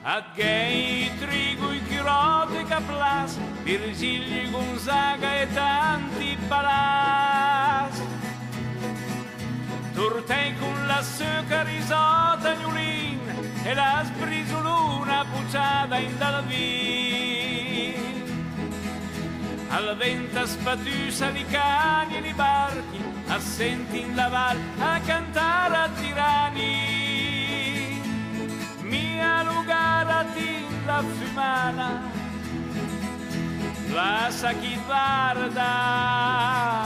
[0.01, 8.01] A gay trigo i chirote caplas, Virgilio Gonzaga e tanti palas.
[9.93, 13.16] Turtei con la suca risota gnulin
[13.67, 17.95] e la sbrisoluna pucciata in dal vin.
[19.69, 25.89] Al vento spatusa di cani e di barchi, assenti in la val a cantare a
[25.89, 26.95] tirani
[28.83, 32.01] mia lugarati la fumana
[33.93, 36.85] la sa chi guarda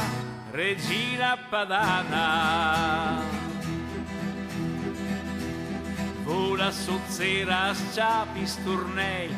[0.52, 3.41] regina padana
[6.24, 9.30] vola sozzera a sciapi sturnei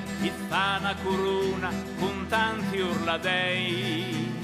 [0.47, 4.41] fa una corona con tanti urladei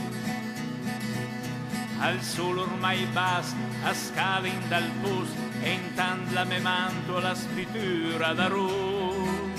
[2.00, 8.34] al sole ormai basta a scalen dal posto e intanto la me manto la spitura
[8.34, 9.58] da ru.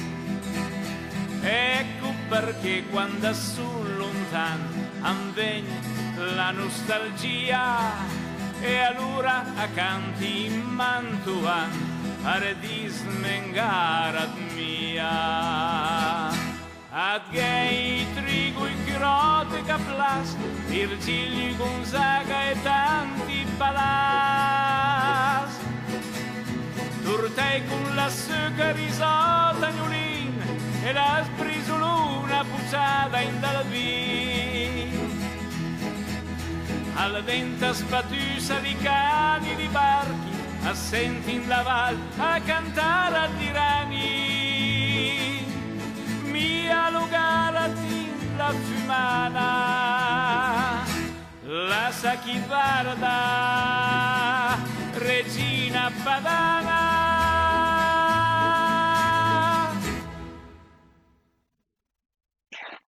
[1.43, 4.69] Ecco perché quando sul lontano
[5.01, 5.81] anvegna
[6.35, 7.79] la nostalgia
[8.61, 10.61] e allora accanti in
[12.21, 16.31] Mantuan paradis mengarat mia.
[16.93, 20.37] Ad gay trigo i chirote caplas,
[20.69, 25.51] Virgilio Gonzaga e tanti palas.
[27.05, 30.35] Turtei con la suca risota gnulin
[30.85, 34.99] e la sbrisoluna pucciata in dal vin.
[36.95, 43.99] Al vento spatusa di cani di barchi, assenti in la val a cantare a tirani.
[46.25, 49.47] Mia lugarati la fumana,
[51.45, 53.09] la sa chi guarda,
[54.99, 56.89] regina padana.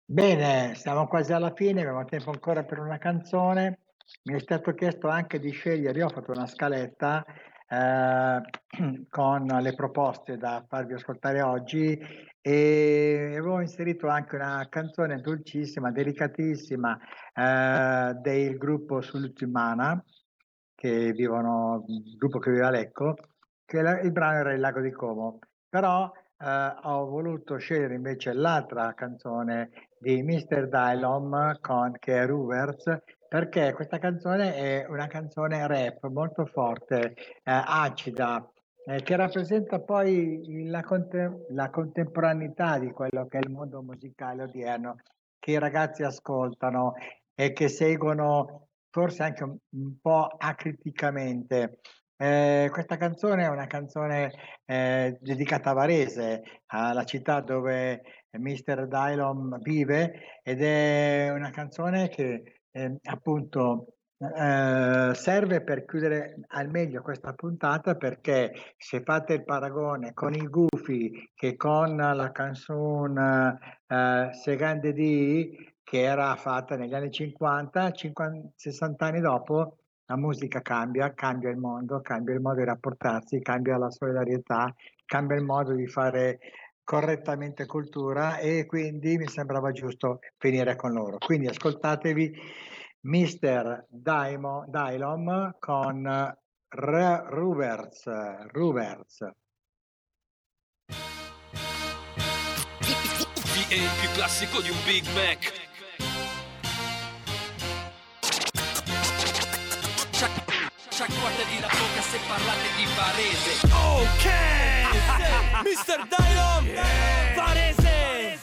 [0.05, 3.79] Bene, siamo quasi alla fine, abbiamo tempo ancora per una canzone.
[4.25, 7.25] Mi è stato chiesto anche di scegliere, io ho fatto una scaletta
[7.73, 8.41] eh,
[9.09, 11.99] con le proposte da farvi ascoltare oggi
[12.41, 16.99] e avevo inserito anche una canzone dolcissima, delicatissima
[17.35, 20.03] eh, del gruppo Sultimana,
[20.75, 21.85] che vivono,
[22.19, 23.15] gruppo che vive a Lecco,
[23.65, 25.39] che la- il brano era Il lago di Como.
[25.69, 30.69] Però eh, ho voluto scegliere invece l'altra canzone di Mr.
[30.69, 32.85] Dylom con che è Ruvers
[33.33, 38.47] perché questa canzone è una canzone rap molto forte, eh, acida,
[38.85, 44.43] eh, che rappresenta poi la, conte- la contemporaneità di quello che è il mondo musicale
[44.43, 44.97] odierno,
[45.39, 46.93] che i ragazzi ascoltano
[47.35, 51.79] e che seguono forse anche un, un po' acriticamente.
[52.19, 54.31] Eh, questa canzone è una canzone
[54.67, 58.03] eh, dedicata a Varese, alla città dove
[58.33, 58.87] Mr.
[58.89, 67.03] Dylom vive ed è una canzone che eh, appunto eh, serve per chiudere al meglio
[67.03, 74.29] questa puntata perché se fate il paragone con i Gufi che con la canzone eh,
[74.33, 81.13] Segande di che era fatta negli anni 50, 50, 60 anni dopo la musica cambia,
[81.15, 85.87] cambia il mondo, cambia il modo di rapportarsi, cambia la solidarietà, cambia il modo di
[85.87, 86.39] fare
[86.85, 91.19] correttamente cultura e quindi mi sembrava giusto finire con loro.
[91.19, 92.35] Quindi ascoltatevi
[93.01, 93.87] Mr.
[93.89, 96.37] Dylom con
[96.69, 98.05] R- Ruberts,
[98.53, 99.31] Ruberts.
[103.75, 105.62] il più classico di un Big Mac.
[111.03, 113.67] Sciacquatevi la bocca se parlate di Varese.
[113.75, 114.27] Ok!
[115.67, 116.07] Mr.
[116.07, 116.71] Dylon!
[117.35, 118.39] Varese!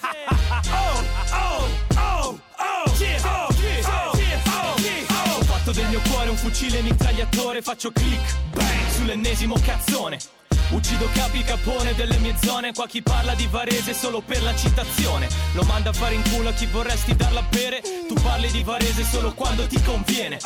[0.70, 2.10] Oh, oh, oh, oh!
[2.20, 3.48] Oh, oh, oh, cheers, oh!
[5.38, 10.18] Ho fatto del mio cuore un fucile mitragliatore, faccio click, bang, sull'ennesimo cazzone.
[10.72, 15.28] Uccido capi capone delle mie zone, qua chi parla di Varese solo per la citazione.
[15.54, 18.62] Lo manda a fare in culo a chi vorresti darla a bere, tu parli di
[18.62, 20.38] Varese solo quando ti conviene.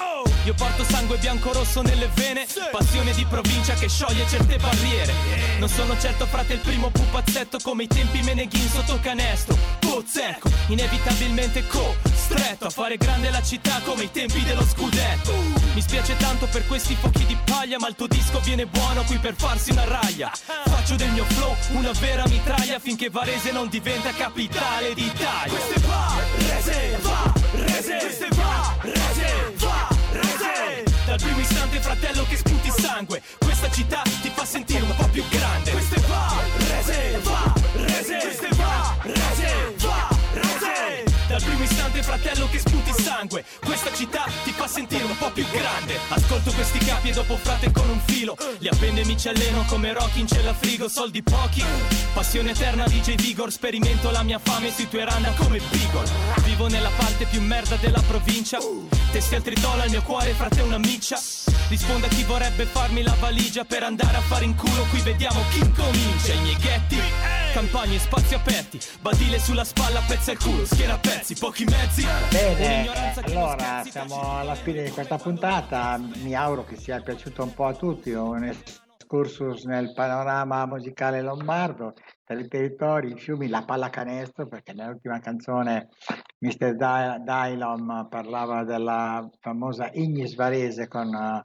[0.45, 5.13] Io porto sangue bianco-rosso nelle vene, passione di provincia che scioglie certe barriere.
[5.59, 9.57] Non sono certo frate il primo pupazzetto come i tempi meneghin sotto canestro.
[9.79, 15.33] Pozzecco, inevitabilmente co, stretto a fare grande la città come i tempi dello scudetto.
[15.73, 19.17] Mi spiace tanto per questi fuochi di paglia, ma il tuo disco viene buono qui
[19.17, 20.11] per farsi una raglia.
[20.13, 25.57] Faccio del mio flow una vera mitraglia finché Varese non diventa capitale d'Italia.
[25.57, 30.83] Questo è Varese, Varese, questo è Varese, Varese.
[31.05, 35.23] Dal primo istante fratello che sputi sangue, questa città ti fa sentire un po' più
[35.29, 35.71] grande.
[35.71, 37.52] Questo è Varese, Varese,
[41.27, 45.45] Dal primo istante fratello che sputi sangue, questa città ti fa sentire un po' più
[45.51, 45.97] grande.
[46.09, 49.93] Ascolto questi capi e dopo frate con un filo, li appende mi ci alleno come
[49.93, 51.63] Rocky in cella frigo, soldi pochi.
[52.13, 56.09] Passione eterna DJ Vigor, sperimento la mia fame sui tuoi randa come Bigol.
[56.43, 58.59] Vivo nella parte più merda della provincia,
[59.11, 61.17] testi al tritola, il mio cuore frate una miccia.
[61.69, 65.41] Risponde a chi vorrebbe farmi la valigia per andare a fare in culo, qui vediamo
[65.51, 66.33] chi comincia.
[66.33, 66.97] I miei ghetti,
[67.53, 72.03] campagne, spazi aperti, badile sulla spalla, pezza il culo, schiena a pezzi, pochi mezzi.
[72.31, 72.89] Bene,
[73.25, 77.65] allora scherzi, siamo alla fine di questa puntata, mi auguro che sia piaciuto un po'
[77.65, 81.93] a tutti, un excursus nel panorama musicale lombardo,
[82.23, 85.89] per i territori, i fiumi, la pallacanestro, perché nell'ultima canzone
[86.39, 86.75] Mr.
[86.75, 91.41] Dy- Dylom parlava della famosa Ignis Varese con eh,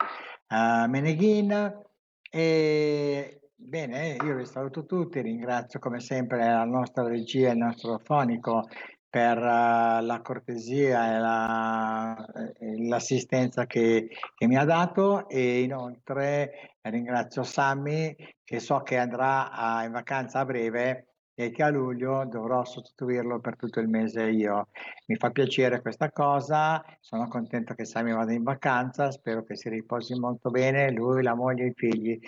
[0.49, 1.85] eh, Meneghin
[2.31, 8.69] e bene, io vi saluto tutti, ringrazio come sempre la nostra regia, il nostro fonico
[9.09, 12.27] per eh, la cortesia e la-
[12.59, 19.51] e l'assistenza che, che mi ha dato e inoltre ringrazio Sammy che so che andrà
[19.51, 21.05] a- in vacanza a breve
[21.35, 24.69] e che a luglio dovrò sostituirlo per tutto il mese io.
[25.07, 29.69] Mi fa piacere questa cosa, sono contento che Sammy vada in vacanza, spero che si
[29.69, 32.19] riposi molto bene, lui, la moglie e i figli.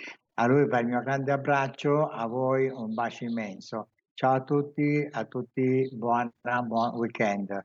[0.41, 3.89] A lui va il mio grande abbraccio, a voi un bacio immenso.
[4.15, 6.31] Ciao a tutti, a tutti buona,
[6.63, 7.63] buon weekend.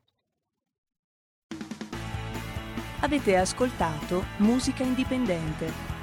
[3.01, 5.96] Avete ascoltato Musica Indipendente,